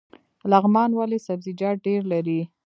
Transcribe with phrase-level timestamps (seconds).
[0.51, 2.39] لغمان ولې سبزیجات ډیر لري؟